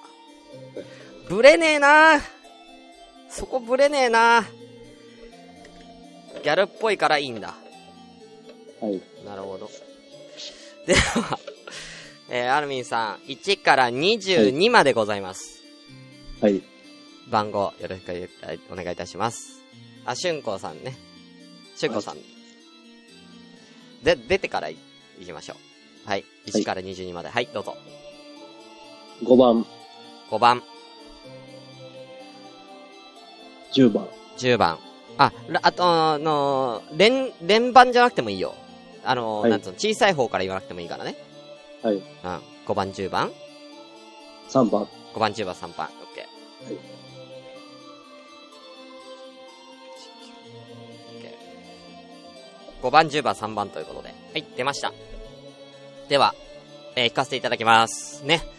[1.29, 2.21] ブレねえな。
[3.29, 4.45] そこブレねえな。
[6.43, 7.53] ギャルっぽいからいいんだ。
[8.79, 9.01] はい。
[9.25, 9.69] なるほど。
[10.85, 11.39] では、
[12.29, 15.61] えー、アルミンさん、1から22までございます。
[16.41, 16.61] はい。
[17.29, 18.29] 番号、よろしく
[18.71, 19.61] お願いいたします。
[20.05, 20.97] あ、しゅんこうさんね。
[21.75, 22.17] しゅんこうさん。
[24.03, 24.77] で、出てからい
[25.19, 25.55] 行きましょ
[26.05, 26.09] う。
[26.09, 26.23] はい。
[26.45, 27.29] 1から22まで。
[27.29, 27.75] はい、どうぞ。
[29.23, 29.65] 5番、
[30.29, 30.63] 5番、
[33.73, 34.07] 10番。
[34.37, 34.79] 10番。
[35.17, 38.53] あ、らあと、あのー、連、連番じゃなくてもいいよ。
[39.03, 41.15] あのーはいなんつうの、小さい方から言わなくてもいいからね。
[41.81, 41.95] はい。
[41.95, 42.03] うん。
[42.65, 43.31] 5番、10番。
[44.49, 44.87] 3番。
[45.13, 45.87] 5番、10番、3番。
[45.87, 46.65] オッケー。
[46.65, 46.73] はい
[51.15, 54.09] オッケー5番、10番、3番ということで。
[54.09, 54.93] はい、出ました。
[56.09, 56.35] では、
[56.95, 58.23] えー、引かせていただきます。
[58.23, 58.56] ね。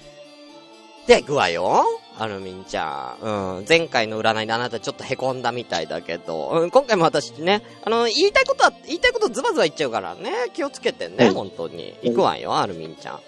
[1.09, 1.85] で、具合よ。
[2.19, 3.25] アルミンちゃん。
[3.59, 3.65] うん。
[3.67, 11.97] 前回の占いであなたちょっと凹んだみたいだけど、うん、今回も私ね、あの、言いたいことは、言いたいことズバズバ言っちゃうからね、気をつけてね、はい本当に。
[12.03, 13.21] 行くわよ、アルミンちゃん。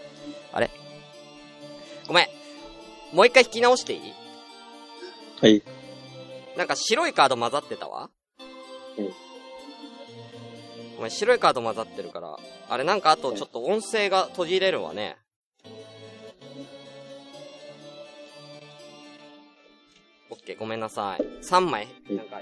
[0.53, 0.71] あれ？
[2.07, 2.27] ごめん。
[3.16, 4.12] もう一回引き直していい？
[5.40, 5.62] はい。
[6.59, 8.11] なんか白いカード混ざってたわ。
[8.99, 9.09] うん
[10.97, 12.37] ごめん、白いカード混ざってるから。
[12.69, 15.16] あれなんかあとちょっと音声が途切れるわね。
[20.31, 21.23] オッケー、ごめんなさい。
[21.43, 22.40] 3枚、うんなんか、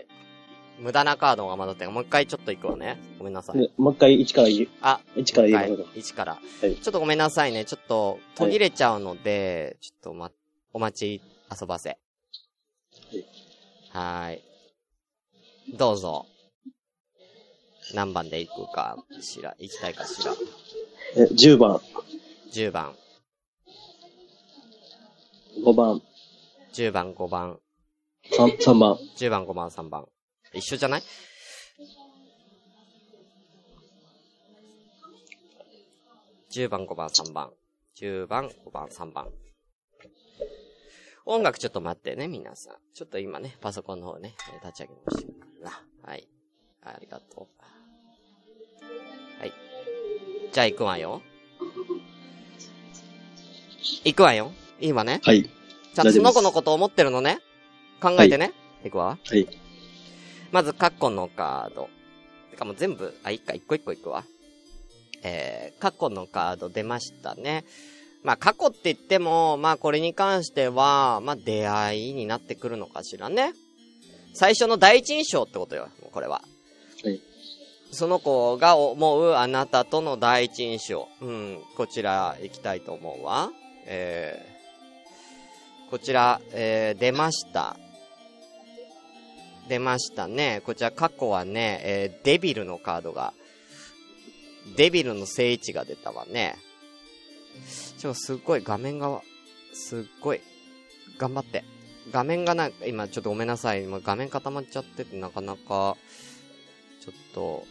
[0.78, 2.98] 無駄なカードが混ざってるもう一回ちょっと行くわね。
[3.18, 3.58] ごめんなさい。
[3.58, 5.84] でもう一回1から言う、あ、1から言うか。
[5.94, 6.32] 1から。
[6.34, 7.64] はいちょっとごめんなさいね。
[7.64, 10.30] ちょっと途切れちゃうので、ちょっとま、
[10.72, 11.22] お待ち
[11.60, 11.98] 遊ばせ。
[13.90, 14.42] はーい。
[15.76, 16.26] どうぞ。
[17.94, 20.34] 何番で行くかしら、行きたいかしら。
[21.16, 21.80] え、10番、
[22.52, 22.94] 10番、
[25.64, 26.02] 5番、
[26.72, 27.58] 10番、5番、
[28.32, 30.06] 3, 3番、10番、5番、3番。
[30.52, 31.02] 一緒じゃない
[36.50, 37.50] ？10番、5番、3番。
[37.96, 39.28] 10番、5番、3番。
[41.26, 42.76] 音楽ちょっと待ってね、皆さん。
[42.94, 46.10] ちょっと今ね、パソコンの方ね、えー立ち上げましたから。
[46.10, 46.28] はい。
[46.84, 47.62] ありがとう。
[49.40, 49.52] はい。
[50.52, 51.20] じゃあ行くわよ。
[54.04, 54.52] 行くわよ。
[54.80, 55.20] いいわね。
[55.22, 55.44] はい。
[55.94, 57.40] ちゃんとその子のこと思ってるのね。
[58.00, 58.52] 考えてね。
[58.84, 59.18] い、くわ。
[59.24, 59.46] はい。
[60.52, 61.88] まず、カッコのカード。
[62.50, 64.24] てかもう全部、あ、いっか、一個一個いくわ。
[65.22, 67.64] えー、過去のカード出ましたね。
[68.22, 73.52] まあ、過去って言っても、まあ、これに関しては、まあ、出会いになってくるのかしらね。
[74.34, 76.42] 最初の第一印象ってことよ、これは。
[77.02, 77.20] はい。
[77.90, 81.08] その子が思うあなたとの第一印象。
[81.20, 83.50] うん、こちら行きたいと思うわ。
[83.86, 87.76] えー、こちら、えー、出ました。
[89.68, 90.62] 出ましたね。
[90.64, 93.34] こちら過去はね、えー、デビルのカードが、
[94.76, 96.56] デビルの聖地が出たわね。
[97.98, 99.20] ちょ、すっごい画面が、
[99.72, 100.40] すっごい、
[101.18, 101.64] 頑張って。
[102.10, 103.84] 画面がな、今ちょっとごめんなさい。
[103.84, 105.96] 今画面固まっちゃっててなかなか、
[107.04, 107.64] ちょっと、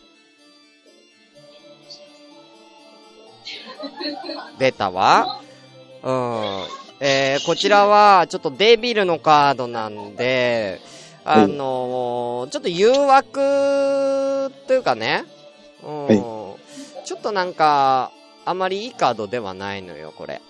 [4.60, 5.42] 出たわ。
[6.04, 6.64] うん。
[7.00, 10.80] えー、こちらは、ちょっとデビルのカードなんで、
[11.30, 15.26] あのー、ちょっと誘惑というかね、
[15.84, 16.38] うん、はい
[17.08, 18.12] ちょっとなんか、
[18.44, 20.42] あまりいいカードではないのよ、これ。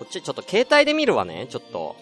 [0.00, 1.94] こっち、ちょっと携帯で見るわね、ちょっと。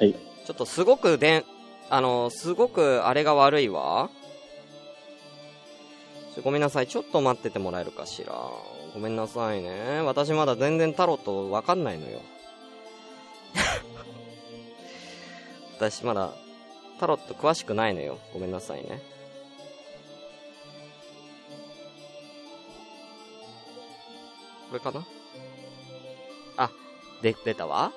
[0.00, 0.12] はい。
[0.12, 1.44] ちょっとすごくでん、
[1.88, 4.10] あの、すごくあれが悪いわ。
[6.42, 6.88] ごめんなさい。
[6.88, 8.34] ちょっと待っててもらえるかしら。
[8.92, 10.00] ごめんなさいね。
[10.04, 12.22] 私まだ全然タロットわかんないのよ。
[15.76, 16.32] 私まだ
[16.98, 18.18] タロット詳しくないのよ。
[18.32, 19.02] ごめんなさいね。
[24.68, 25.04] これかな？
[26.56, 26.70] あ、
[27.22, 27.92] で、出たわ。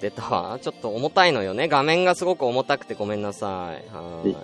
[0.00, 0.58] 出たわ。
[0.60, 1.68] ちょっと重たいのよね。
[1.68, 3.88] 画面がすごく重たくてごめんなさい。
[3.94, 4.36] はい。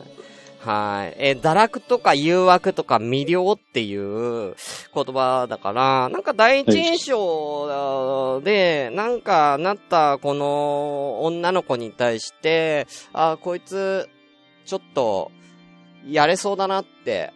[0.65, 1.17] はい。
[1.19, 4.55] えー堕落とか誘惑とか魅了っていう
[4.95, 14.09] 言葉だから、なんか第一印象で、なんかなったこの女の子に対して、あーこいつ、
[14.65, 15.31] ちょっと、
[16.07, 17.33] やれそうだなって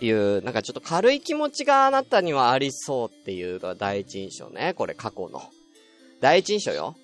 [0.00, 4.74] いう、なんかちょっと軽い気持ちがあなたにはありそうっていうのが第一印象ね。
[4.74, 5.42] これ過去の。
[6.20, 6.96] 第一印象よ。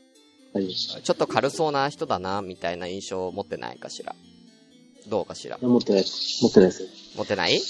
[0.52, 0.74] はい。
[0.74, 4.16] ちょっと軽そうな人だな、みたいな印象を持ってないかしら。
[5.08, 5.58] どうかしら？
[5.60, 6.42] 持ってないです。
[6.42, 6.88] 持ってないです。
[7.16, 7.60] 持ってない？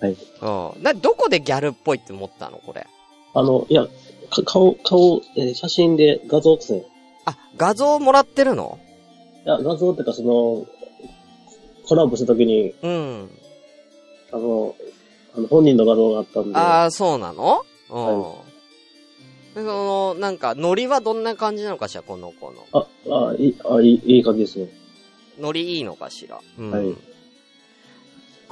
[0.00, 0.12] はい。
[0.12, 0.82] うん。
[0.82, 2.58] な、どこでギャルっぽいって思ったの？
[2.58, 2.86] これ。
[3.34, 3.86] あの、いや、
[4.30, 6.84] か顔、顔、えー写真で画像ですね。
[7.26, 8.78] あ、画像もらってるの？
[9.44, 10.66] いや、画像っていうかその、
[11.86, 13.30] コラボした時に、うん。
[14.32, 14.74] あの、
[15.36, 17.64] あの本人の画像があったんで、ああ、そうなの？
[17.90, 18.22] うん。
[18.22, 18.34] は
[19.54, 22.66] で、その、なんか、ノリはどんな感じなのかしら、この子の。
[22.72, 24.68] あ、あ、いい、あ、いい、いい感じですね。
[25.38, 26.40] ノリいいのかしら。
[26.58, 26.70] うん。
[26.70, 27.14] はい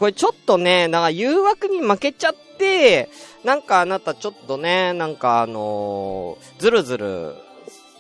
[0.03, 3.09] これちょっとね、なんか誘惑に負けちゃって、
[3.45, 7.35] なんかあなたちょっとね、なんかあのーずるずる、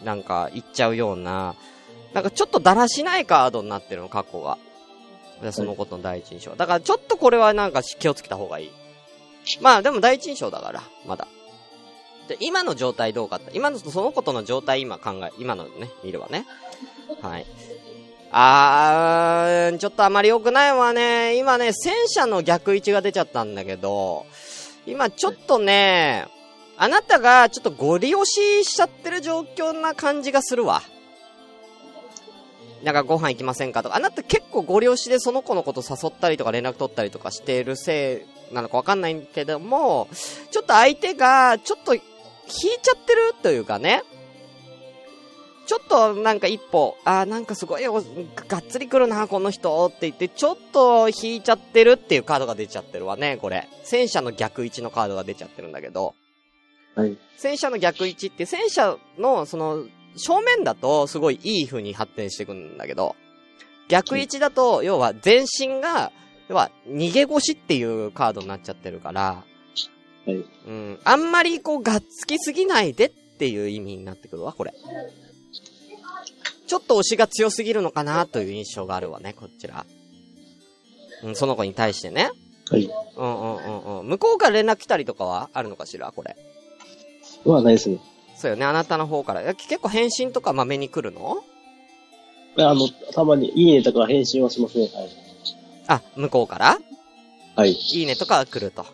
[0.03, 1.55] なんか言っちゃうような、
[2.13, 4.59] なんかちょっとだらしないカードになってるの、過去が。
[5.43, 6.57] でそのことの第一印象。
[6.57, 8.71] だからちょっとこれはなんか気をつけた方がいい。
[9.61, 11.29] まあでも第一印象だから、まだ。
[12.29, 16.47] で、今の状態どうかって、今のそのことの状態今考え、今のね、見るわね。
[17.21, 17.47] はい。
[18.35, 21.37] あー、ちょっとあまり良くないわね。
[21.37, 24.25] 今ね、戦車の逆位置が出ちゃったんだけど、
[24.87, 26.27] 今ちょっとね、
[26.79, 30.83] あなたがちょっとご利用ししちゃってる状況な感じがするわ。
[32.83, 40.09] なんかご飯行きませんかとか、あなた結構ご利用しでその子のこと誘ったりとか連絡取ったりとかしてるせいなのかわかんないけども、
[40.51, 42.03] ちょっと相手がちょっと引い
[42.83, 44.03] ちゃってるというかね、
[45.67, 47.95] ちょっとなんか一歩、あーなんかすごいお
[48.49, 53.69] がっつり来るな、この人って言って、ちょっと引いちゃってるっていうカードが出ちゃってるわね、これ。
[53.85, 56.15] 戦車の逆位置のカードが出ちゃってるんだけど。
[56.95, 57.17] はい。
[57.37, 59.85] 戦車の逆位置って、戦車の、その、
[60.17, 63.17] 正面だとすごいいい風に発展していくんだけど、
[63.89, 66.13] 逆位置だと、要は全身が、
[66.49, 69.45] 要は逃げ腰っていうカードになっちゃってるから、
[70.27, 70.35] はい。
[70.35, 74.73] うん、あんまりこう、がっつきすぎないでっていう意味になってくるわ、これ。
[76.73, 79.85] ちょっと押しが強すぎるのかなという印象があるわね、こちら。
[81.23, 82.31] うん、その子に対してね。
[82.71, 82.91] はい。
[83.15, 84.09] うんうんうんうん。
[84.09, 86.35] 向こうから連絡来たりとかはあるのかしら、これ。
[87.45, 87.99] まあ、ないですね。
[88.39, 89.43] そうよね、あなたの方から。
[89.43, 91.45] え結構返信とかまめに来るの？
[92.57, 94.85] あの、たまにいいねとか返信はしますね。
[94.95, 95.11] はい。
[95.89, 96.79] あ、向こうから？
[97.55, 97.73] はい。
[97.73, 98.87] いいねとか来ると。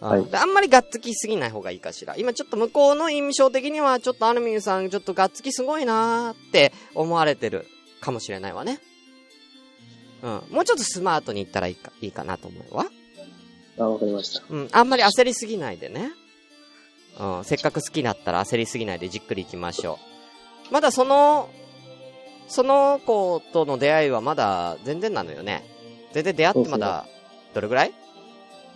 [0.00, 2.16] うんはいであんまりがっつきすぎない方がいいかしら。
[2.16, 7.66] 今ちょっと向こうの印象的には、ちょっとアルミンさん、ちょっとがっつきすごいなーって思われてる
[8.00, 8.80] かもしれないわね。
[10.22, 10.42] うん。
[10.50, 12.86] もうちょっとスマートにいったらいいか、いいかなと思うわ。
[13.78, 14.42] あ、わかりました。
[14.48, 14.68] うん。
[14.72, 16.12] あんまり焦りすぎないでね。
[17.18, 17.44] うん。
[17.44, 19.98] せっかく好きだったら焦りすぎないでじっくり行きましょ
[20.70, 20.72] う。
[20.72, 21.50] まだその、
[22.48, 25.64] その子との出会いはまだ全然なのよね。
[26.12, 27.06] 全然出会ってまだ、
[27.54, 27.92] どれぐらい？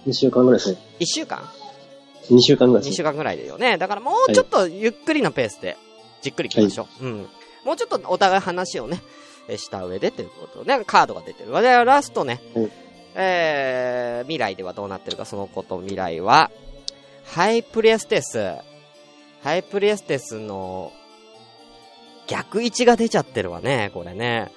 [0.07, 0.79] 2週間ぐらいですね。
[1.01, 1.43] ?1 週間
[2.31, 2.97] ？2週間ぐらいで ?2 すね。
[2.97, 3.79] 週間ぐらいだよね。
[3.79, 5.77] だからもうちょっとゆっくりのペースで、
[6.23, 7.05] じっくり行きましょう。
[7.05, 7.27] うん。
[7.65, 9.01] もうちょっとお互い話をね、
[9.49, 11.53] えした上でということで、カードが出てる。
[11.63, 12.71] で、ラストね、はい
[13.15, 16.51] えー、未来ではどうなってるか、そのこと未来は、
[17.25, 18.55] High Priestess、High
[19.43, 20.93] Priestess の
[22.27, 24.51] 逆位置が出ちゃってるわね、これね。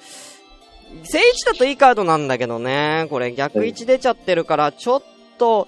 [1.03, 5.03] 正位置だといいカードなんだけどね、これ逆位置出ちゃってるから、ちょっ
[5.37, 5.67] と、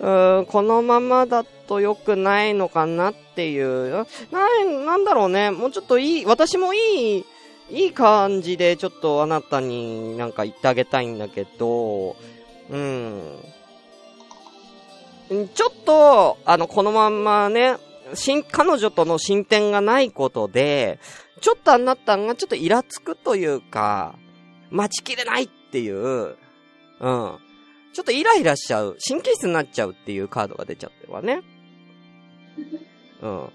[0.00, 4.06] うん、このままだと良くないのかなっていう。
[4.30, 5.50] な、なんだろうね。
[5.50, 7.24] もうちょっといい、私もいい、
[7.70, 12.16] いい感じでちょっとあなたになんか言ってあげたいんだけど、
[12.70, 13.38] うん。
[15.32, 17.76] んちょっと、あの、このまんまね、
[18.14, 20.98] 新、彼女との進展がないことで、
[21.40, 24.14] ちょっとあなたがちょっとイラつくというか、
[24.70, 26.36] 待ちきれないっていう、
[27.00, 27.38] うん。
[27.92, 31.42] ちょっとイライラしちゃう、神経質になっちゃうっていうカードが出ちゃってるわね。
[33.22, 33.48] うん。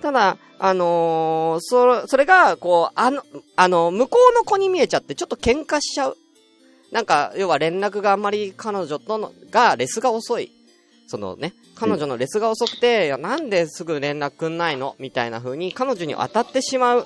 [0.00, 3.22] ただ、あのーそれ、それが、こう、あの、
[3.56, 6.16] あの、向こうの子に見えちゃって、ちょっと喧嘩しちゃう。
[6.90, 10.52] なんか、要は連絡があんまり彼女との、が、レスが遅い。
[11.06, 14.96] そのね、彼女のレスが遅くて、いや、なんですぐ連絡くんないの？
[14.98, 17.04] みたいな風に、彼女に当たってしまう。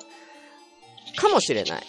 [1.17, 1.83] かもしれない。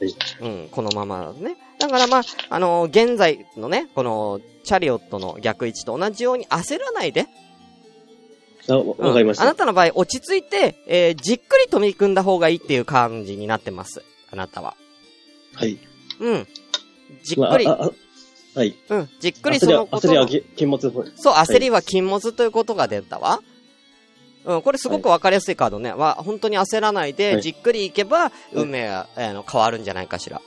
[0.00, 0.14] はい。
[0.40, 1.56] うん、このままだとね。
[1.78, 7.26] だからまあ、あの現在のね、この、チャリオットの逆位置と同じように焦らないで。
[8.68, 9.44] あ、わわかりました。
[9.44, 14.02] うんあなたの場合、落ち着いて、えーじっくりと見組んだ方がいいっていう感じになってます。
[14.30, 14.76] あなたは。
[15.54, 15.78] はい。
[16.20, 16.46] うん。
[17.22, 17.90] じっまあ、くり、あ、あ、
[18.54, 18.76] はい。
[18.88, 20.90] うん、じっくりそのことを焦りはき禁物。
[21.16, 23.40] そう、焦りは禁物ということが出たわ。
[24.44, 25.92] うん、これすごくわかりやすいカードね。
[25.92, 30.42] は、本当に焦らないで、はいじっくりいけば、運命が、えーあの変わるんじゃないかしら。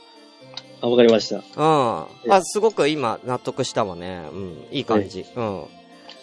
[0.82, 1.38] あ、わかりました。
[1.38, 1.40] う
[2.30, 2.34] ん。
[2.34, 4.24] あ、すごく今、納得したわね。
[4.32, 4.68] うん。
[4.72, 5.26] いい感じ。
[5.36, 5.66] うん。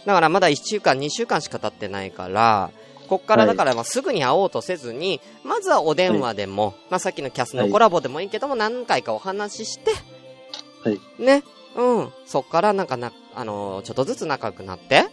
[0.07, 2.71] だからまだ1週間、2週間しか経ってないから、
[3.09, 9.93] こっからだからまあすぐに会おうとせずに、まずはお電話でも、まあさっきのキャスのコラボでもいいけども、何回かお話しして、
[10.85, 11.01] はい。
[11.19, 11.43] ね。
[11.77, 12.13] うん。
[12.27, 15.07] そっからなんかな、あのーちょっとずつ仲良くなって、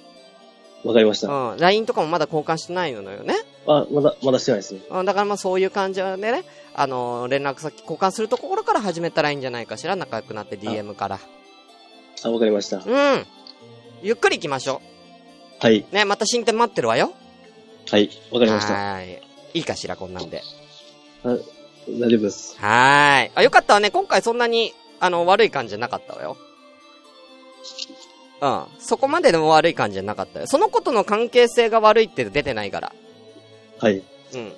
[0.83, 1.27] わかりました。
[1.27, 1.57] うん。
[1.57, 3.35] LINE とかもまだ交換してないのよね。
[3.65, 4.81] あ、まだ、まだしてないですね。
[4.89, 5.05] うん。
[5.05, 6.43] だからまあそういう感じでね、
[6.77, 9.95] あのー連絡先交換するところから始めたらいいんじゃないかしら？
[9.95, 11.19] 仲良くなって DM から。
[12.23, 12.77] あ、わかりました。
[12.77, 12.81] う
[13.17, 13.25] ん。
[14.01, 14.81] ゆっくり行きましょ
[15.59, 15.85] はい。
[15.89, 15.95] う。
[15.95, 17.13] ね、また進展待ってるわよ。
[17.89, 18.09] はい。
[18.31, 18.73] わかりました。
[18.73, 19.21] はーい。
[19.55, 20.41] いいかしら、こんなんで。
[21.23, 21.29] あ
[21.87, 22.57] 大丈夫です。
[22.59, 23.31] はーい。
[23.35, 23.89] あ、よかったわね。
[23.91, 26.37] 今回そんなに、あの、悪い感じじゃなかったわよ。
[28.41, 28.63] うん。
[28.79, 30.47] そこまでの悪い感じじゃなかったよ。
[30.47, 32.93] そのことの関係性が悪いって出てないから。
[33.79, 34.03] はい。
[34.33, 34.53] うん。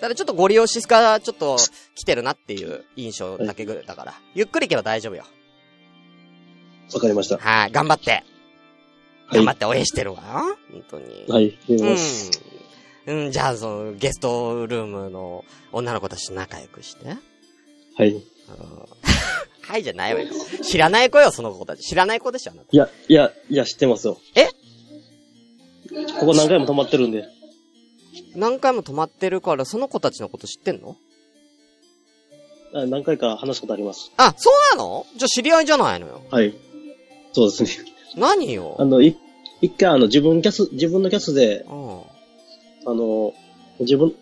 [0.00, 1.56] ただちょっとご利用しがちょっと
[1.94, 4.14] 来てるなっていう印象だけぐらいだから。
[4.34, 5.24] ゆっくり行けば大丈夫よ。
[6.94, 7.38] わかりました。
[7.38, 7.72] はい。
[7.72, 8.10] 頑張って。
[8.10, 8.24] はい
[9.32, 9.52] 頑張。
[9.52, 10.22] って応援してるわ。
[10.72, 11.26] 本当に。
[11.28, 11.58] はい。
[11.82, 12.30] ます。
[13.06, 13.24] うん。
[13.26, 17.08] うん、じゃあ、その、ゲストルームの女の子たちと仲良くして。
[17.96, 18.12] はい。
[18.12, 18.22] うん
[19.68, 20.28] はいじゃないわよ。
[20.62, 21.82] 知らない子よ、その子たち。
[21.82, 22.68] 知らない子でしょ、あなた。
[22.72, 24.18] いや、いや、いや、知ってますよ。
[24.34, 24.46] え？
[26.18, 27.28] ここ何回も泊まってるんで。
[28.34, 30.96] 何回も泊まってるから、その子たちのこと知ってんの？
[32.74, 34.12] あ何回か話したことあります。
[34.16, 35.06] あ、そうなの？
[35.16, 36.22] じゃあ知り合いじゃないのよ。
[36.30, 36.54] はい。
[37.32, 37.86] そうですね。
[38.16, 38.76] 何よ？
[38.78, 38.84] あ。
[38.84, 39.16] の、い、
[39.60, 42.00] 一回あの、自分キャス、自分のキャスで、うん。
[42.86, 43.32] あの、
[43.80, 44.14] 自分、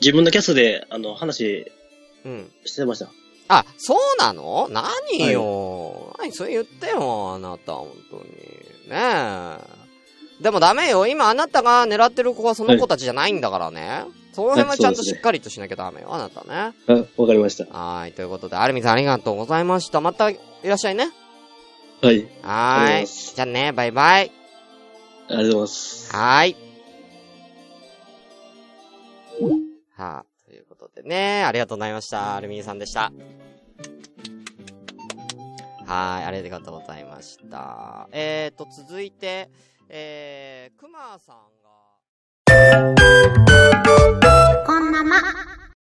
[0.00, 1.70] 自分のキャスで、あの、話
[2.24, 2.50] うん。
[2.64, 3.10] してました。
[3.48, 4.68] あ、そうなの？
[4.70, 8.22] 何よ、何それ言ってよ、あなた、本当に。
[8.24, 8.28] ね
[8.90, 9.77] え。
[10.40, 11.06] でもダメよ。
[11.06, 14.04] 今あなたが狙ってる子はその子たちじゃないんだからね。
[14.32, 16.74] その辺はちゃんとしっかりとしなきゃダメよ、あなたね。
[16.86, 17.64] あ、わかりました。
[17.76, 20.00] はーい、ということで、アルミさんありがとうございました。
[20.00, 21.10] またいらっしゃいね。
[22.02, 22.28] はい。
[22.44, 23.06] ありはーい。
[23.06, 24.30] じゃあね、バイバイ。
[25.28, 26.16] がとうございます。
[26.16, 26.56] はーい。
[29.96, 32.36] はあ、ということでね、ありがとうございました。
[32.36, 33.12] アルミンさんでした。
[35.86, 38.08] はーい、ありがとうございました。
[38.12, 39.50] えーと、続いて、
[39.90, 41.70] えー、くまさんが、
[44.66, 45.16] こんなま。